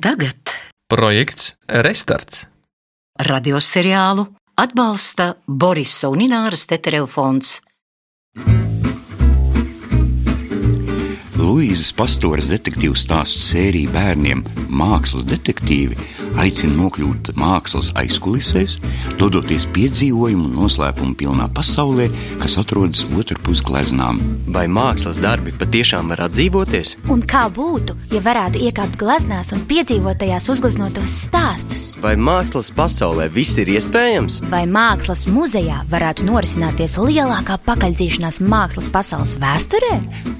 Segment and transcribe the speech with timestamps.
[0.00, 0.36] tagad
[0.90, 2.46] Projekts Restarts.
[3.20, 4.26] radioseriālu
[4.56, 7.60] atbalsta Borisa un Ināras Tetereva fonds.
[11.40, 15.96] Luīzes Pastoras detektīvu stāstu sērija bērniem Mākslas detektīvi
[16.40, 18.76] aicina nokļūt mākslas aizkulisēs,
[19.20, 22.08] dodoties piedzīvojumu un noslēpumu pilnā pasaulē,
[22.40, 24.20] kas atrodas otrpus gleznām.
[24.50, 26.96] Vai mākslas darbi patiešām var atdzīvoties?
[27.12, 31.90] Un kā būtu, ja varētu iekāpt gleznās un piedzīvot tajās uzgleznotos stāstus?
[32.00, 34.40] Vai mākslas pasaulē viss ir iespējams?
[34.52, 39.94] Vai mākslas muzejā varētu norisināties lielākā pakaļdzīšanās mākslas pasaules vēsturē?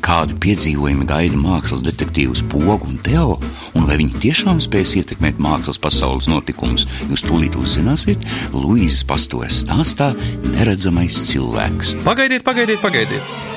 [0.04, 0.38] Kādi
[0.90, 3.38] piedzīvojumi gaida mākslas detektīvus Pogu un Teo,
[3.78, 8.18] un vai viņi tiešām spēs ietekmēt mākslas pasaules notikumus, jūs tūlīt uzzināsiet
[8.52, 10.12] Luīzes Pastoras stāstā
[10.56, 11.94] Neredzamais cilvēks.
[12.04, 13.49] Pagaidiet, pagaidiet, pagaidiet!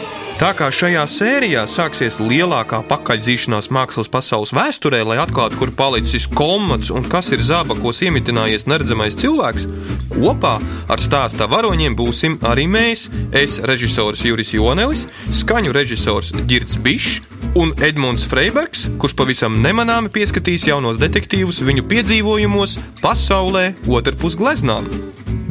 [0.43, 6.89] Tā kā šajā sērijā sāksies lielākā pakaļdzīšanās mākslas pasaules vēsturē, lai atklātu, kur palicis komats
[6.91, 9.69] un kas ir zābakos iemitinājies neredzamais cilvēks,
[10.11, 10.57] kopā
[10.91, 13.05] ar stāstā varoņiem būsim arī mēs.
[13.31, 17.23] Es, režisors Juris Jonelis, skaņu režisors Girts Bišs
[17.55, 24.91] un Edmunds Freibergs, kurš pavisam nemanāmi pieskatīs jaunos detektīvus viņu piedzīvojumos pasaulē otrpus gleznām.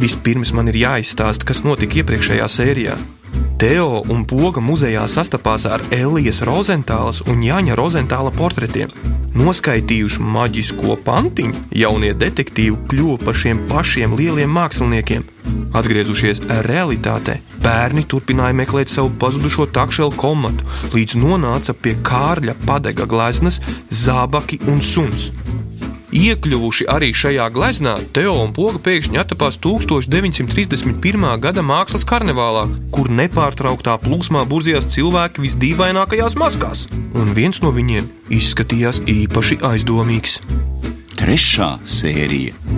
[0.05, 3.01] Vispirms man ir jāizstāsta, kas notika iepriekšējā sērijā.
[3.63, 8.91] Teo un Poga muzejā sastapās ar Elijas Rozentālas un Jāņa Rozentāla portretiem.
[9.39, 15.29] Noskaitījuši maģisko pantiņu, jaunie detektīvi kļuva par šiem pašiem lieliem māksliniekiem.
[15.79, 23.63] Atgriezušies realitātē, bērni turpināja meklēt savu pazudušo takšelu komatu, līdz nonāca pie Kārļa padega gleznas,
[23.95, 25.31] zābaki un suns.
[26.13, 31.25] Iekļuvuši arī šajā gleznā, Teo un Poga pēkšņi atapās 1931.
[31.41, 39.03] gada mākslas karnevālā, kur nepārtrauktā plūsmā burzījās cilvēki visdīvainākajās maskās, un viens no viņiem izskatījās
[39.09, 40.39] īpaši aizdomīgs.
[41.17, 42.72] Trešā sērija.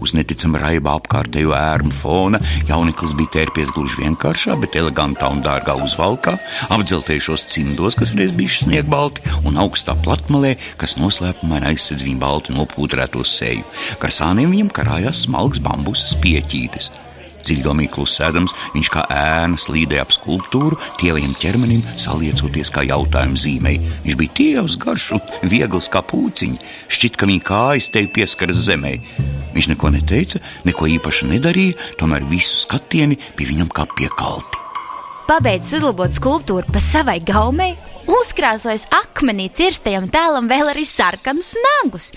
[0.00, 5.74] Uz neticama raiba apkārtējo ērmu fona jauniklis bija tērpies gluži vienkāršā, bet elegantā un dārgā
[5.84, 6.38] uzvalkā,
[6.72, 13.26] apdzeltējušos cimdos, kas reiz bijuši sniegbalti, un augstā platmalē, kas noslēpumaini aizsedz viņa balti nopūtrēto
[13.28, 13.68] seju.
[14.00, 16.90] Karsāniem viņam karājās smalks bambusas pieķītes.
[17.40, 23.80] Dziļdomīgi klusēdams, viņš kā ēna slīdēja ap skulptūru, tievajam ķermenim saliecoties kā jautājumu zīmei.
[24.04, 26.72] Viņš bija tievs, garš un viegls kā pūciņš.
[26.92, 28.98] Šķiet, ka viņa kājas te pieskaras zemē.
[29.54, 34.60] Viņš neko neteica, neko īpaši nedarīja, tomēr visu skatieni bija viņam kā piekalti.
[35.30, 37.76] Pabeidzis uzlabot skulptūru pa savai gaumei,
[38.10, 42.08] uzkrāsojis akmenī cirstajam tēlam vēl arī sarkanus nagus.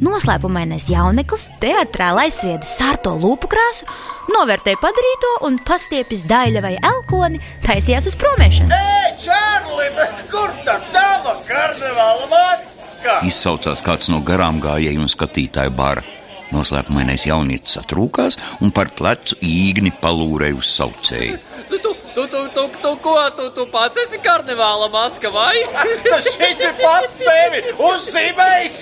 [0.00, 3.84] Noslēpumainais jauneklis teātrāli aizsvieda sarto lūpu krāsu,
[4.32, 8.72] novērtēja padarīto un pastiepis daļa vai elkoni, taisījās uz promēšanu.
[8.72, 9.92] Ei, Čārli,
[10.32, 13.20] kur tā tava karnevāla maska?
[13.28, 16.08] Izsaucās kāds no garām gājēju un skatītāju bara.
[16.54, 21.40] Noslēpumainais jaunietis atrūkās un par plecu īgni palūrēja uz saucēju.
[21.68, 25.54] Tu, tu, tu, tu, tu, tu, ko, tu, tu pats esi karnevāla maska vai?
[26.10, 28.80] Tas šis ir pats sevi uzzīmējis.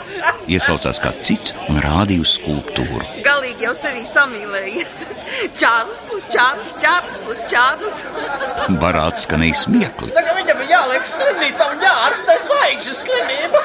[0.54, 3.04] Iesaucās kāds cits un rādīja uz skulptūru.
[3.24, 4.98] Galīgi jau sevi samīlējies.
[5.60, 8.02] Čārlis plus Čārlis, Čārlis plus Čārlis.
[8.82, 10.12] Barā atskanēja smiekli.
[10.16, 13.64] Tagad viņam ir jāliek slimnīca un jārastē zvaigžņu slimība.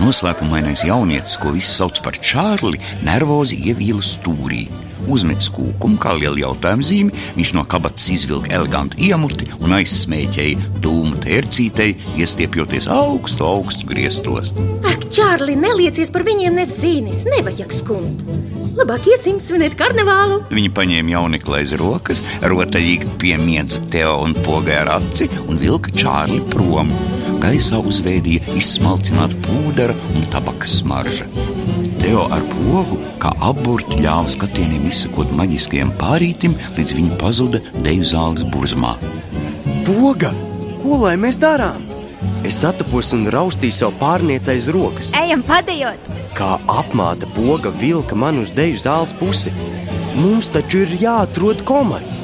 [0.00, 4.64] Noslēpumainais jaunietis, ko visi sauc par Čārli, nervozi ievīla stūrī.
[5.10, 11.20] Uzmet kūkumu kā lielu jautājumu zīmi, viņš no kabatas izvilka elegantu iemuti un aizsmēķēja dūmu
[11.24, 11.90] tērcītei,
[12.20, 14.52] iestiepjoties augstu, augstu griestos.
[14.88, 18.24] Ak, Čārli, neliecies par viņiem nezīnis, nevajag skumt.
[18.74, 20.40] Labāk iesim svinēt karnevālu.
[20.50, 26.40] Viņa paņēma jaunekli aiz rokas, rotaļīgi piemiedza Teo un pogai ar aci un vilka Čārli
[26.50, 26.90] prom.
[27.44, 31.26] Gaisā uzveidīja izsmalcināta pūdera un tabakas smarža.
[32.00, 38.46] Teo ar pogu, kā apburti, ļāva skatieniem izsekot maģiskajam pārītim, līdz viņi pazuda deju zāles
[38.48, 38.94] burzmā.
[39.84, 40.32] Poga!
[40.80, 41.84] Ko lai mēs darām?
[42.48, 45.12] Es satapos un raustīju savu pārnieci aiz rokas.
[45.20, 46.08] Ejam, padējot!
[46.38, 49.52] Kā apmāta poga vilka man uz deju zāles pusi.
[50.16, 52.22] Mums taču ir jāatrod komats.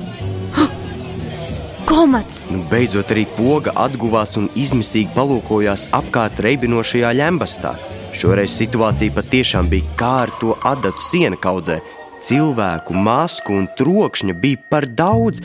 [1.90, 2.44] Komats!
[2.46, 7.72] Nu, beidzot, arī poga atguvās un izmisīgi palūkojās apkārt reibinošajā ļembastā.
[8.14, 11.80] Šoreiz situācija patiešām bija kā ar to adatu siena kaudzē.
[12.22, 15.42] Cilvēku, masku un trokšņa bija par daudz.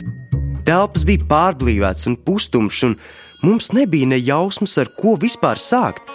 [0.66, 2.94] Telpas bija pārblīvētas un pustumšas, un
[3.42, 6.05] mums nebija ne jausmas, ar ko vispār sākt.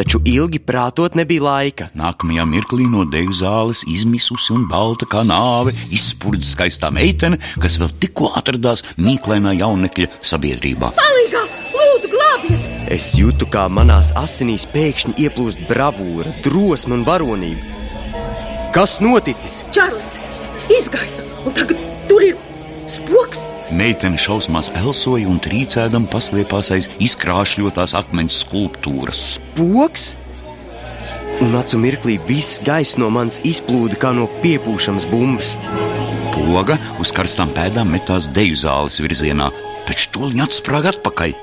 [0.00, 1.86] Taču ilgi prātot nebija laika.
[1.92, 7.92] Nākamajā mirklī no deju zāles izmisusi un balta kā nāve izspurda skaistā meitene, kas vēl
[8.00, 10.94] tikko atradās mīklainā jaunekļa sabiedrībā.
[10.96, 11.44] Palīgā!
[11.76, 12.64] Lūdzu, glābiet!
[12.96, 17.60] Es jūtu, kā manās asinīs pēkšņi ieplūst bravūra, drosme un varonība.
[18.72, 19.66] Kas noticis?
[19.76, 20.16] Čārlis,
[20.80, 21.76] izgaisa, un tagad
[22.08, 22.40] tur ir
[22.88, 23.29] spoks.
[23.70, 29.20] Meitene šausmās elsoja un trīcēdam paslēpās aiz izkrāšļotās akmens skulptūras.
[29.36, 30.08] Spoks?
[31.40, 35.54] Un acu mirklī viss gaiss no manis izplūda kā no piepūšamas bumbas.
[36.34, 39.52] Poga uz karstām pēdām metās deju zāles virzienā,
[39.86, 41.38] taču to viņa atsprāga atpakaļ.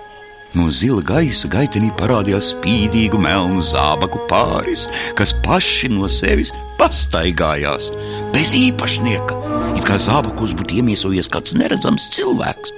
[0.58, 7.92] No zila gaisa gaitenī parādījās spīdīgu melnu zābaku pāris, kas paši no sevis pastaigājās,
[8.36, 12.76] bez īpašnieka, it kā zābakos būtu iemiesojies kāds neredzams cilvēks.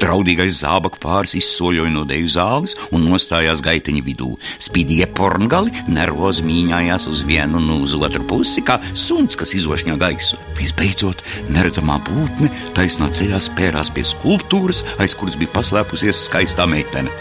[0.00, 4.30] Draudīgais zābaku pāris izsoļoja no deju zāles un nostājās gaiteņa vidū.
[4.62, 10.40] Spīdīgie porngali nervozi mīņājās uz vienu un uz otru pusi, kā suns, kas izošņo gaisu.
[10.58, 17.12] Visbeidzot, neredzamā būtne taisnā ceļā spērās pie skulptūras, aiz kuras bija paslēpusies skaistā meitene.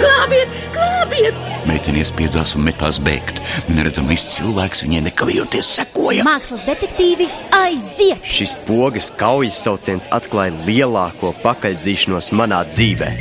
[0.00, 1.49] Glābiet, glābiet!
[1.68, 3.42] Meitene iespiedzās un metās bēgt.
[3.72, 6.24] Neredzamais cilvēks viņai nekavējoties sekoja.
[6.26, 8.24] Mākslas detektīvi aiziet!
[8.24, 13.12] Šis pogas kaujas sauciens atklāja lielāko pakaļdzīšanos manā dzīvē.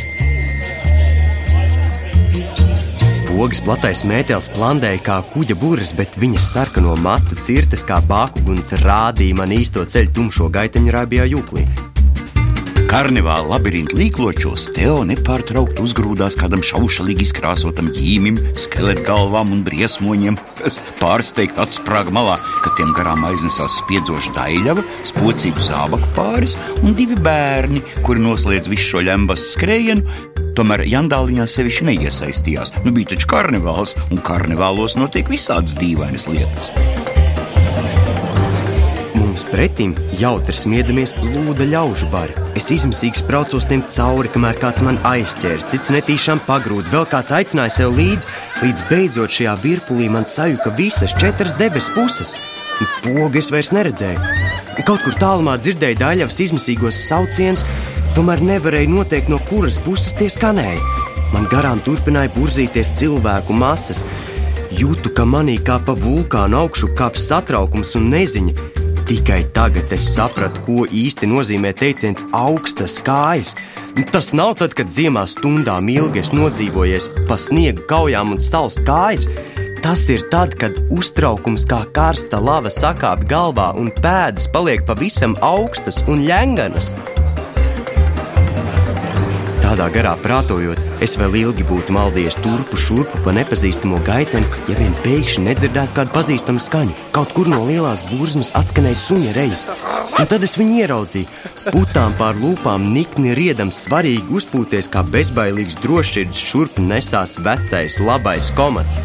[3.30, 9.38] Pogas platais mētelis plandēja kā kuģa burbuļs, bet viņas sarkano matu cirtes kā bākuguns rādīja
[9.40, 11.64] man īsto ceļu tumšo gaiteņu rābjā jūklī.
[12.90, 21.62] Karnevāla labirinta līkločos Teo nepārtraukti uzgrūdās kādam šaušalīgi izkrāsotam ģīmim, skeletgalvām un briesmoņiem, kas pārsteigti
[21.62, 28.26] atsprāga malā, kad tiem garām aiznesās spiedzoša daļava, spocīgu zābaku pāris un divi bērni, kuri
[28.26, 30.20] noslēdz visu šo ļembastu skrējienu.
[30.58, 32.74] Tomēr Jandāliņā sevišķi neiesaistījās.
[32.82, 37.19] Nu, bija taču karnevāls, un karnevālos notiek visādas dīvainas lietas.
[39.50, 42.36] Pretim jautri smiedamies plūda ļaužu bari.
[42.60, 47.74] Es izmisīgi spraucos tiem cauri, kamēr kāds man aizķēra, cits netīšām pagrūda, vēl kāds aicināja
[47.80, 48.30] sev līdzi,
[48.62, 52.36] līdz beidzot šajā virpulī man sajuka visas četras debesu puses.
[53.02, 54.22] Pogu es vairs neredzēju.
[54.86, 57.66] Kaut kur tālumā dzirdēju daļavas izmisīgos saucienus,
[58.16, 60.78] tomēr nevarēju noteikt, no kuras puses tie skanēja.
[61.34, 64.06] Man garām turpināja burzīties cilvēku masas.
[64.78, 68.79] Jūtu, ka manī kā pa vulkānu augšu kāp satraukums un neziņa.
[69.10, 73.56] Tikai tagad es sapratu, ko īsti nozīmē teiciens augstas kājas.
[74.14, 79.26] Tas nav tad, kad ziemā stundām ilgi es nodzīvojies pa sniegu kaujām un salst kājas.
[79.82, 85.98] Tas ir tad, kad uztraukums kā karsta lava sakāp galvā un pēdas paliek pavisam augstas
[86.06, 86.92] un ļenganas.
[89.66, 94.96] Tādā garā prātojot, es vēl ilgi būtu maldījies turpu šurpu pa nepazīstamo gaiteni, ja vien
[95.06, 96.96] pēkšņi nedzirdētu kādu pazīstamu skaņu.
[97.16, 99.66] Kaut kur no lielās burzmas atskanēja suņa reizes,
[100.20, 101.28] un tad es viņu ieraudzīju.
[101.72, 109.00] Putām pār lūpām nikni riedams, svarīgi uzpūties kā bezbailīgs drošsirds šurp nesās vecais, labais komats.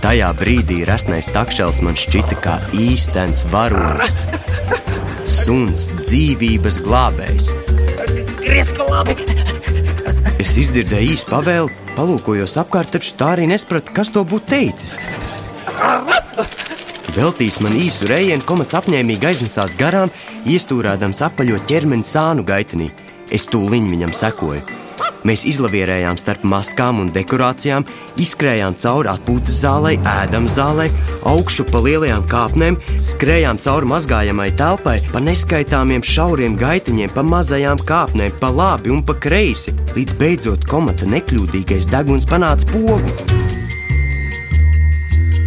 [0.00, 4.16] Tajā brīdī resnais takšels man šķita kā īstenis varonis.
[5.28, 7.52] Suns, dzīvības glābējs.
[8.40, 9.49] Gries pa labi!
[10.40, 14.94] Es izdzirdēju īsu pavēli, palūkojos apkārt, taču tā arī nesapratu, kas to būtu teicis.
[17.12, 20.08] Veltīs man īsu rējienu, komats apņēmīgi aiznesās garām,
[20.48, 22.88] iestūrādams apaļo ķermeni sānu gaitenī.
[23.28, 24.64] Es tūliņ viņam sekoju.
[25.28, 27.84] Mēs izlavierējām starp maskām un dekorācijām,
[28.20, 30.88] izskrējām cauri atpūtas zālei, ēdam zālei,
[31.28, 32.80] augšu pa lielajām kāpnēm,
[33.10, 39.18] skrējām cauri mazgājamai telpai, pa neskaitāmiem šauriem gaitiņiem, pa mazajām kāpnēm, pa labi un pa
[39.20, 43.59] kreisi, līdz beidzot komata nekļūdīgais deguns panāca pogu.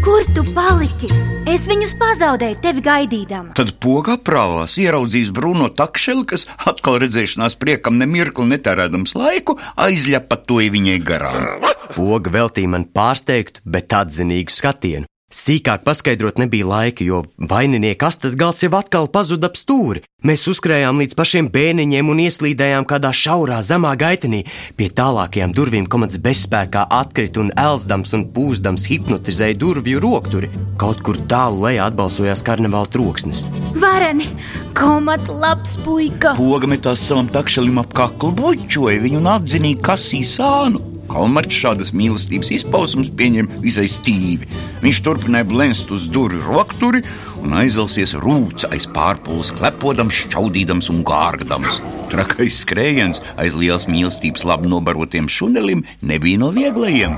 [0.03, 1.07] Kur tu paliki?
[1.47, 3.53] Es viņus pazaudēju, tevi gaidīdama.
[3.55, 10.97] Tad poga aprāvās, ieraudzījis Bruno takšeli, kas atkal redzēšanās priekam nemirkli netērēdams laiku, aizļapatoja viņai
[11.07, 11.47] garām.
[11.95, 15.07] Poga veltīja man pārsteigtu, bet atzinīgu skatienu.
[15.33, 20.03] Sīkāk paskaidrot nebija laika, jo vaininieka astes gals jau atkal pazuda ap stūri.
[20.23, 24.43] Mēs uzkrājām līdz pašiem bēniņiem un ieslīdējām kādā šaurā zemā gaitenī.
[24.77, 30.51] Pie tālākajām durvīm komats bezspēkā atkrita un elsdams un pūzdams hipnotizēja durvju rokturi.
[30.77, 33.43] Kaut kur tālu lejā atbalsojās karnevāla troksnis.
[33.73, 34.29] Vareni,
[34.77, 36.37] komat labs puika!
[36.37, 40.92] Poga metās savam takšelim ap kaklu, bučoja viņu un atzinīgi kasīja sānu.
[41.11, 44.47] Kalmats šādas mīlestības izpausmes pieņem visai stīvi.
[44.83, 47.03] Viņš turpināja blēst uz durvju rokturi
[47.41, 51.81] un aizelsies rūca aiz pārpūles, klepodams, šķaudīdams un gārgdams.
[52.13, 57.17] Trakais skrējiens aiz lielas mīlestības labi nobarotiem šunelim nebija no vieglajiem.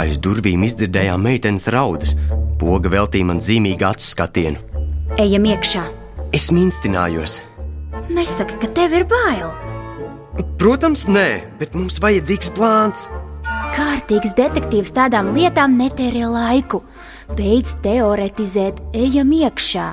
[0.00, 2.14] Aiz durvīm izdzirdējām meitenes raudas.
[2.60, 4.60] Poga veltīja man zīmīgu acu skatienu.
[5.18, 5.86] Ejam iekšā!
[6.36, 7.40] Es minstinājos.
[8.14, 9.69] Nesaki, ka tev ir bail!
[10.60, 11.28] Protams, nē,
[11.60, 13.06] bet mums vajadzīgs plāns.
[13.74, 16.82] Kārtīgs detektīvs tādām lietām netērē laiku.
[17.38, 19.88] Beidz teoretizēt, ejam iekšā.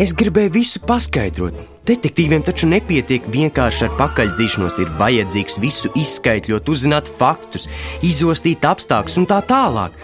[0.00, 1.58] Es gribēju visu paskaidrot.
[1.90, 7.66] Detektīviem taču nepietiek vienkārši ar pakaļdzīšanos, ir vajadzīgs visu izskaidrot, uzzināt faktus,
[8.06, 9.96] izostīt apstākļus un tā tālāk.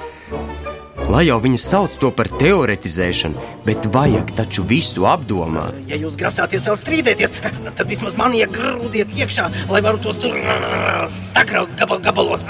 [1.07, 5.77] Lai jau viņi sauc to par teoretizēšanu, bet vajag taču visu apdomāt.
[5.87, 7.35] Ja jūs grasāties vēl strīdēties,
[7.79, 10.35] tad vismaz man iegrūdiet iekšā, lai varu tos tur
[11.15, 12.43] sagraust gabal gabalos.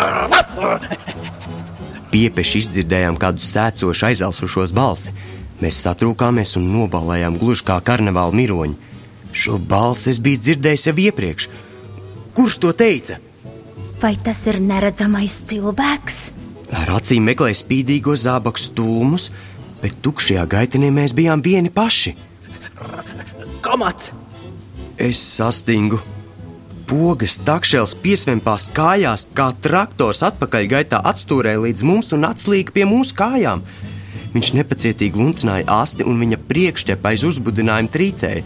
[2.15, 5.13] Piepeši izdzirdējām kādu sēcošu aizelsušos balsi.
[5.61, 8.81] Mēs satrūkāmies un nobalējām gluži kā karnevāla miroņi.
[9.37, 11.51] Šo balsi es biju dzirdējis jau iepriekš.
[12.37, 13.21] Kurš to teica?
[14.01, 16.46] Vai tas ir neredzamais cilvēks?
[16.75, 19.31] Ar acīm meklēja spīdīgo zābaku stūmus,
[19.83, 22.17] bet tukšajā gaitenī mēs bijām vieni paši.
[23.63, 24.13] Komats!
[24.97, 26.01] Es sastingu.
[26.87, 33.65] Pogas takšēls piesvempās kājās, kā traktors atpakaļgaitā atstūrēja līdz mums un atslīga pie mūsu kājām.
[34.37, 38.45] Viņš nepacietīgi luncināja asti un viņa priekšķepa aiz uzbudinājuma trīcēja.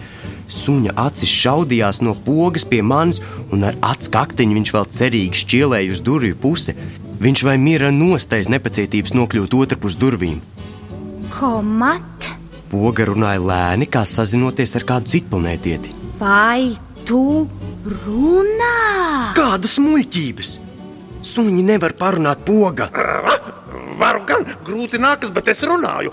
[0.50, 3.20] Suņa acis šaudījās no pogas pie manis,
[3.54, 6.74] un ar acu kaktiņu viņš vēl cerīgi šķielēja uz durvju pusi.
[7.20, 10.40] Viņš vai mira nostais nepacietības nokļūt otrpus durvīm.
[11.34, 12.28] Komat,
[12.70, 15.90] Poga runāja lēni, kā sazinoties ar kādu citplanētieti.
[16.20, 17.48] vai tu
[17.84, 19.32] runā?
[19.34, 20.50] Kādas muļķības!
[21.26, 22.88] Suņi nevar parunāt poga!
[24.00, 26.12] Varu gan, grūti nākas, bet es runāju.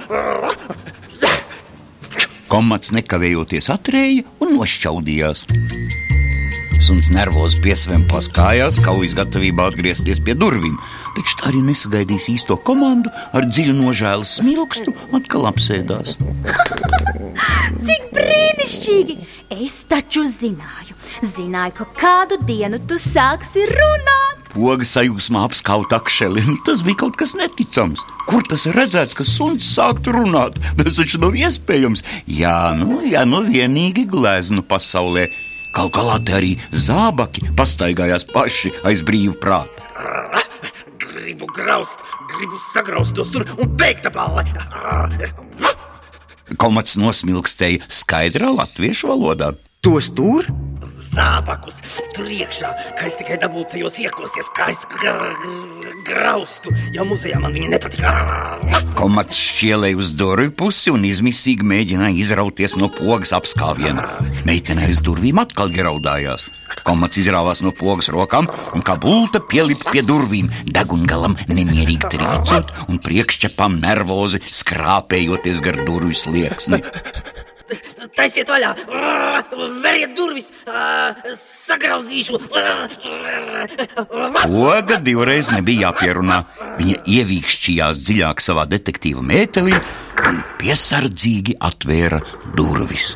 [2.48, 5.46] Komats nekavējoties atrēja un nošķaudījās.
[6.78, 10.76] Suns nervozi piesvempās kājās, kaujas gatavībā atgriezties pie durvīm,
[11.18, 16.16] taču tā arī nesagaidīs īsto komandu, ar dziļu nožēlas smilkstu atkal apsēdās.
[17.88, 19.18] Cik brīnišķīgi!
[19.58, 24.54] Es taču zināju, zināju, ka kādu dienu tu sāksi runāt.
[24.54, 26.46] Poga sajūsmā apskauta akšeli.
[26.46, 28.06] Nu, Tas bija kaut kas neticams.
[28.30, 30.58] Kur tas ir redzēts, ka suns sāktu runāt?
[30.80, 32.06] Tas taču nav iespējams.
[32.32, 35.28] Jā, nu, jā, nu vienīgi gleznu pasaulē.
[35.78, 39.84] Galu galā te arī zābaki pastaigājās paši aiz brīvu prātu.
[41.04, 44.42] Gribu graust, gribu sagraust tos tur un beigta balle.
[46.58, 49.52] Komats nosmilkstēja skaidrā latviešu valodā.
[49.86, 50.50] Tos tur?
[51.14, 51.82] Zābakus
[52.16, 56.72] tur iekšā, kā es tikai dabūtu tajos iekosties, kā es gr gr graustu.
[56.96, 58.12] Jau muzejā man viņi nepatika.
[58.98, 64.06] Komats šķielēja uz durvju pusi un izmisīgi mēģināja izrauties no pogas apskāviena.
[64.48, 66.48] Meitene aiz durvīm atkal ieraudājās.
[66.88, 73.02] Komats izrāvās no pogas rokām un kā bulta pielipa pie durvīm, degungalam nemierīgi trīcot un
[73.04, 76.82] priekšķepām nervozi skrāpējoties gar durvju slieksni.
[78.18, 78.72] Taisiet vaļā!
[79.84, 80.50] Veriet durvis!
[81.38, 82.40] Sagrauzīšu!
[84.42, 86.42] Poga divreiz nebija jāpierunā.
[86.80, 89.78] Viņa ievīkšķījās dziļāk savā detektīva mētelī
[90.28, 92.24] un piesardzīgi atvēra
[92.58, 93.14] durvis.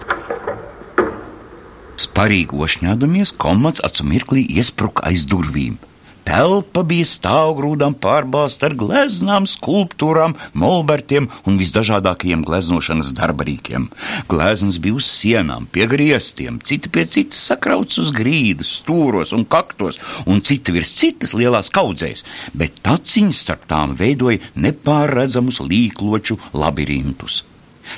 [2.01, 5.79] Sparīgi ošņādamies, komats acu mirklī iespruka aiz durvīm.
[6.27, 13.89] Telpa bija stāvgrūdām pārbāzta ar gleznām, skulptūrām, molbertiem un visdažādākajiem gleznošanas darbarīkiem.
[14.31, 19.99] Gleznas bija uz sienām, pie griestiem, citi pie citas sakrauts uz grīdas, stūros un kaktos,
[20.29, 27.41] un citi virs citas lielās kaudzēs, bet taciņas starp tām veidoja nepārredzamus līkloču labirintus.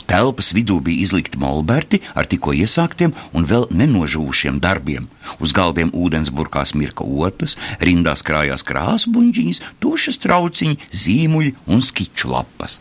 [0.10, 5.10] Telpas vidū bija izlikti molberti ar tikko iesāktiem un vēl nenožūšiem darbiem.
[5.40, 12.80] Uz galdiem ūdens burkās mirka otas, rindās krājās krāsbuļģiņas, tušas trauciņi, zīmuļi un skiču lapas.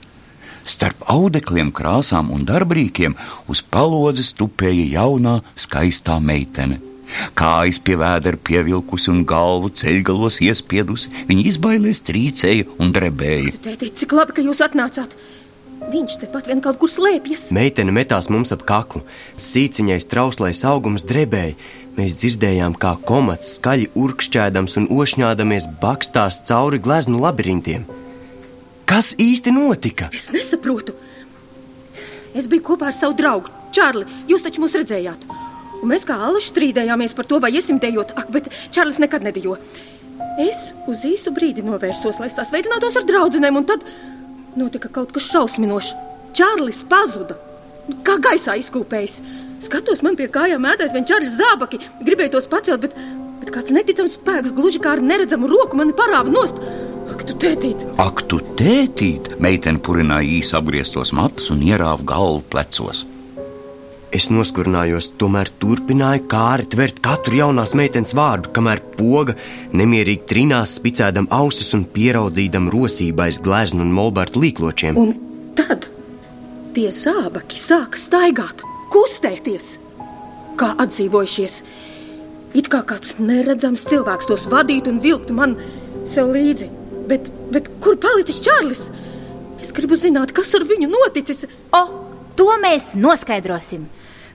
[0.63, 3.17] Starp audekliem, krāsām un darbrīkiem
[3.51, 6.79] uz palodzes tupēja jaunā, skaistā meitene.
[7.37, 13.57] Kājas pie vēdera pievilkusi un galvu ceļgalos iespiedusi, viņa izbailēs trīcēja un drebēja.
[13.67, 15.17] Tēti, cik labi, ka jūs atnācāt!
[15.91, 17.49] Viņš tepat vien kaut kur slēpjas.
[17.57, 19.03] Meitene metās mums ap kaklu.
[19.41, 21.57] Sīciņais trauslais augums drebēja.
[21.99, 27.85] Mēs dzirdējām, kā komats skaļi urkšķēdams un ošņādamies bakstās cauri gleznu labirintiem.
[28.89, 30.09] Kas īsti notika?
[30.15, 30.95] Es nesaprotu.
[32.37, 34.07] Es biju kopā ar savu draugu, Čārli.
[34.31, 35.27] Jūs taču mūs redzējāt.
[35.83, 38.15] Un mēs kā alaši strīdējāmies par to, vai iesim dejot.
[38.17, 39.59] Ak, bet Čārlis nekad nedejo.
[40.41, 43.85] Es uz īsu brīdi novērsos, lai sasveicinātos ar draugiem, un tad
[44.59, 45.95] notika kaut kas šausminošs.
[46.37, 47.37] Čārlis pazuda.
[47.89, 49.19] Nu, Kā gaisā izkūpējis.
[49.63, 51.81] Skatos, man pie kājām ēdais vien Čārlis zābaki.
[52.03, 52.97] Gribēju tos pacelt, bet,
[53.43, 56.63] bet kāds neticams spēks gluži kā ar neredzamu roku mani parāva nost.
[57.13, 57.83] Ak, tu tētīt!
[58.01, 59.35] Ak, tu tētīt!
[59.43, 63.05] Meitene purināja īsi apgrieztos matus un ierāva galvu plecos.
[64.13, 69.33] Es noskurinājos, tomēr turpināju kāri tvert katru jaunās meitenes vārdu, kamēr poga
[69.73, 74.99] nemierīgi trinās, spicēdam ausis un pieraudzīdam rosībā aiz gleznu un molbertu līkločiem.
[75.01, 75.15] Un
[75.57, 75.89] tad
[76.77, 78.61] tie zābaki sāka staigāt,
[78.93, 79.71] kustēties,
[80.61, 81.57] kā atdzīvojušies.
[82.61, 85.57] It kā kāds neredzams cilvēks tos vadītu un vilktu man
[86.05, 86.69] sev līdzi.
[87.09, 88.85] Bet, bet kur palicis Čārlis?
[89.65, 91.47] Es gribu zināt, kas ar viņu noticis.
[91.73, 91.83] O,
[92.37, 93.89] to mēs noskaidrosim.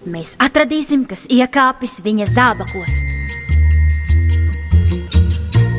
[0.07, 3.01] Mēs atradīsim, kas iekāpis viņa zābakos.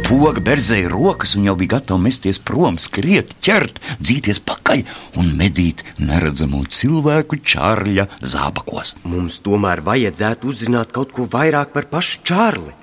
[0.04, 4.82] Poga berzēja rokas un jau bija gatava mesties prom, skriet, ķert, dzīties pakaļ
[5.20, 8.99] un medīt neredzamo cilvēku Čārļa zābakos.
[9.08, 12.75] Mums tomēr vajadzētu uzzināt kaut ko vairāk par pašu Čārli.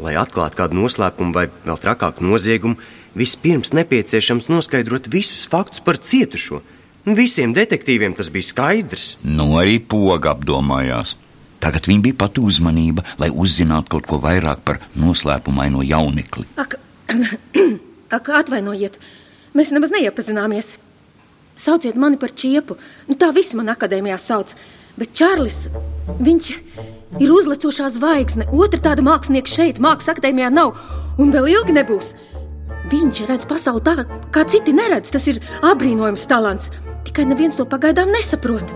[0.00, 2.80] Lai atklātu kādu noslēpumu vai vēl trakāku noziegumu,
[3.12, 6.64] vispirms nepieciešams noskaidrot visus faktus par cietušo.
[7.04, 9.18] Visiem detektīviem tas bija skaidrs.
[9.28, 11.18] Nu, arī poga apdomājās.
[11.60, 16.46] Tagad viņa bija pati uzmanība, lai uzzinātu kaut ko vairāk par noslēpumaino jaunekli.
[16.60, 16.78] Ak,
[18.16, 18.96] ak, atvainojiet,
[19.56, 20.74] mēs nemaz neiepazināmies.
[21.56, 22.78] Sauciet mani par čiepu.
[23.08, 24.56] Nu, tā viss man akadēmijā sauc.
[24.96, 25.66] Bet Čārlis,
[26.24, 26.50] viņš
[27.20, 28.48] ir uzlecošā zvaigzne.
[28.52, 30.72] Otra tāda mākslinieka šeit, mākslas akadēmijā nav
[31.20, 32.14] un vēl ilgi nebūs.
[32.92, 35.12] Viņš redz pasauli tā, kā citi neredz.
[35.12, 36.72] Tas ir apbrīnojams talants.
[37.14, 38.72] Tikai neviens to pagaidām nesaprot.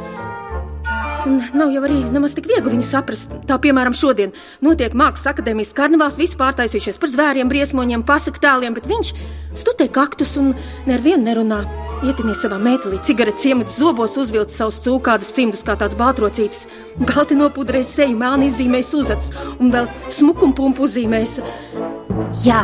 [1.27, 3.33] Un nav jau arī nemaz tik viegli viņu saprast.
[3.51, 4.31] Tā piemēram, šodien
[4.63, 9.11] notiek Mākslas akadēmijas karnevāls, visi pārtaisījušies par zvēriem, briesmoņiem, pasaku tēliem, bet viņš
[9.59, 10.53] studē kaktus un
[10.87, 11.59] nevienu nerunā.
[12.07, 16.69] Ietinies savā mētelī, cigaretes iemet zobos, uzvilcis savus cūkādas cimdus kā tāds baltrocītis.
[17.03, 21.41] Balti nopudrējis seju, melni izzīmējis uzacis un vēl smukumpumpu uzzīmējis.
[22.47, 22.63] Jā,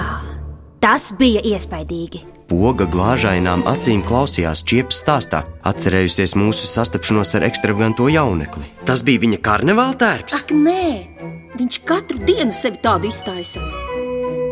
[0.85, 2.21] tas bija iespaidīgi.
[2.45, 8.69] Poga glāžainām acīm klausījās čiepas stāstā, atcerējusies mūsu sastapšanos ar ekstravaganto jaunekli.
[8.85, 10.43] Tas bija viņa karnevāla tērps.
[10.43, 10.85] Ak, nē,
[11.57, 13.65] viņš katru dienu sevi tādu iztaisa.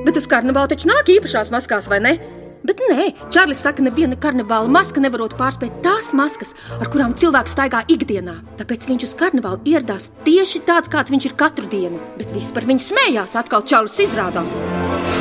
[0.07, 2.15] Bet uz karnevāla taču nāk īpašās maskās, vai ne?
[2.63, 7.81] Bet nē, Čārlis saka, neviena karnevāla maska nevarot pārspēt tās maskas, ar kurām cilvēks staigā
[7.91, 8.37] ikdienā.
[8.61, 11.99] Tāpēc viņš uz karnevālu ieradās tieši tāds, kāds viņš ir katru dienu.
[12.21, 14.55] Bet visi par viņu smējās, atkal Čārlis izrādās.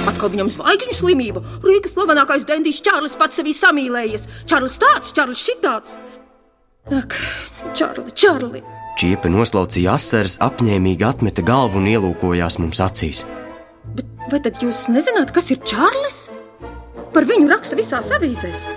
[0.10, 1.42] Atkal viņam zvaigžņu slimība.
[1.66, 4.28] Rīgas slavenākais dendijs Čārlis pats sevī samīlējies.
[4.50, 5.98] Čārlis tāds, Čārlis šitāds.
[6.94, 7.18] Ak,
[7.78, 8.62] Čārli, Čārli!
[9.02, 13.24] Čiepa noslaucīja asaras, apņēmīgi atmeta galvu un ielūkojās mums acīs.
[13.96, 16.28] Bet vai tad jūs nezināt, kas ir Čārlis?
[17.12, 18.68] Par viņu raksta visās avīzēs.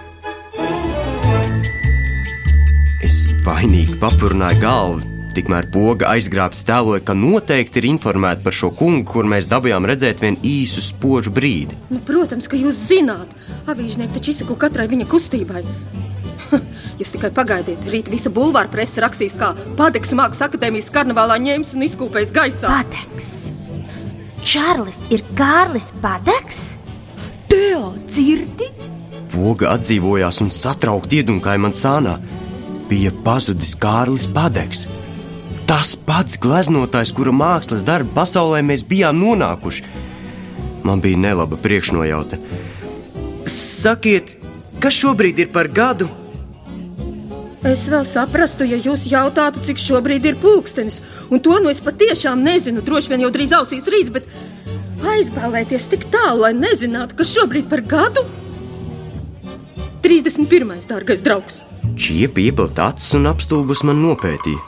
[3.04, 5.10] Es vainīgi papurnāju galvu.
[5.34, 10.22] Tikmēr poga aizgrābta tēloja, ka noteikti ir informēta par šo kungu, kur mēs dabūjām redzēt
[10.22, 11.74] vienu īsu spožu brīdi.
[11.90, 13.34] Nu, protams, ka jūs zināt,
[13.70, 15.64] avīžnieki taču izsako katrai viņa kustībai.
[17.00, 21.86] Jūs tikai pagaidiet, rīt visa bulvāra presa rakstīs, kā Padeks Mākslas akadēmijas karnevālā ņēmis un
[21.88, 22.70] izkūpējis gaisā.
[22.70, 23.34] Padeks!
[24.44, 26.64] Čārlis ir Kārlis Padeks?
[27.54, 28.66] Teo, dzirdi?
[29.30, 32.16] Poga atdzīvojās un satraukti iedunkāja man sānā.
[32.90, 34.88] Bija pazudis Kārlis Padeks.
[35.70, 39.86] Tas pats gleznotājs, kura mākslas darba pasaulē mēs bijām nonākuši.
[40.82, 42.40] Man bija nelaba priekšnojauta.
[43.46, 44.34] Sakiet,
[44.82, 46.10] kas šobrīd ir par gadu?
[47.64, 50.98] Es vēl saprastu, ja jūs jautātu, cik šobrīd ir pulkstenis.
[51.30, 52.82] Un to nu es patiešām nezinu.
[52.82, 54.26] Droši vien jau drīz ausīs rīts, bet
[55.12, 58.22] aizbēlēties tik tālu, lai nezinātu, kas šobrīd par gadu?
[60.04, 60.84] 31.
[60.90, 61.62] dārgais draugs!
[61.96, 64.60] Čiepa iepilta acis un apstulbus man nopētīja.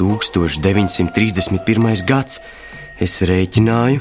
[0.00, 2.06] 1931.
[2.08, 2.40] gads.
[3.00, 4.00] Es rēķināju.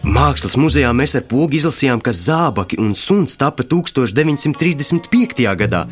[0.00, 5.44] Mākslas muzejā mēs ar pogu izlasījām, ka zābaki un suns tapa 1935.
[5.60, 5.82] gadā.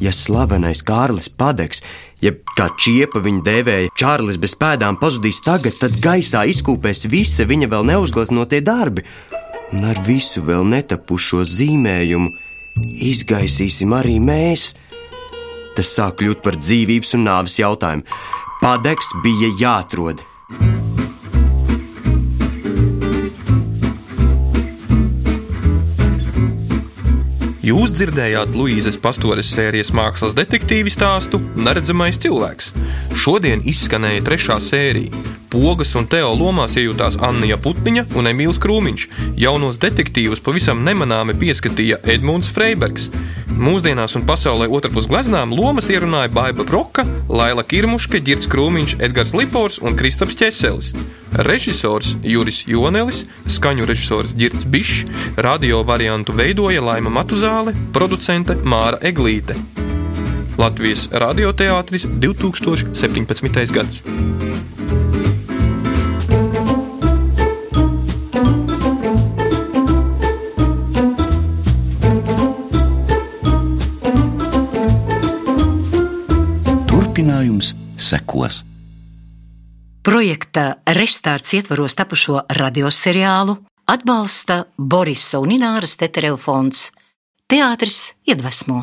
[0.00, 1.82] Ja slavenais Kārlis Padeks,
[2.24, 7.70] jeb kā čiepa viņu dēvēja, Čārlis bez pēdām pazudīs tagad, tad gaisā izkūpēs visi viņa
[7.72, 9.04] vēl neuzgleznotie darbi,
[9.74, 12.32] un ar visu vēl netapušo zīmējumu
[13.10, 14.72] izgaisīsim arī mēs.
[15.74, 18.06] Tas sāk kļūt par dzīvības un nāves jautājumu.
[18.62, 20.22] Padeks bija jāatrod.
[27.64, 32.66] Jūs dzirdējāt Luīzes Pastores sērijas mākslas detektīvu stāstu Neredzamais cilvēks.
[33.16, 35.22] Šodien izskanēja trešā sērija.
[35.48, 39.06] Pogas un Teo lomās iejutās Anna Putniņa un Emīls Krūmiņš.
[39.40, 43.08] Jaunos detektīvus pavisam nemanāmi pieskatīja Edmunds Freibergs.
[43.56, 49.80] Mūsdienās un pasaulē otrpus gleznām lomas ierunāja Baiva Broka, Laila Kirmuška, Girts Krūmiņš, Edgars Lipors
[49.80, 50.92] un Kristaps Česelis.
[51.34, 55.04] Režisors Juris Jonelis, skaņu režisors Girts Bišs,
[55.36, 59.56] radio variantu veidoja Laima Matuzāle, producente Māra Eglīte.
[60.58, 63.74] Latvijas radioteātris 2017.
[63.74, 64.02] gads.
[78.04, 78.73] Sekos.
[80.04, 83.54] Projekta Restarts ietvaros tapušo radioseriālu
[83.88, 86.90] atbalsta Borisa un Ināras Tetereva fonds
[87.48, 88.82] Teātris iedvesmo.